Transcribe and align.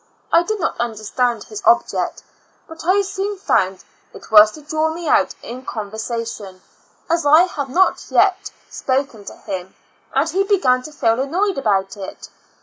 I 0.33 0.41
did 0.41 0.59
not 0.59 0.79
understand 0.79 1.43
his 1.43 1.61
object, 1.63 2.23
but 2.67 2.83
I 2.83 3.03
soon 3.03 3.37
found 3.37 3.83
it 4.15 4.31
was 4.31 4.49
to 4.53 4.61
draw 4.63 4.91
me 4.91 5.07
out 5.07 5.35
in 5.43 5.63
conversation, 5.63 6.63
as 7.07 7.23
I 7.23 7.43
had 7.43 7.69
not 7.69 7.97
as 7.97 8.11
yet 8.11 8.49
spoken 8.67 9.25
to 9.25 9.35
him, 9.35 9.75
and 10.11 10.27
he 10.27 10.43
began 10.43 10.81
to 10.81 10.91
feel 10.91 11.19
annoyed 11.19 11.59
about 11.59 11.97
it. 11.97 12.29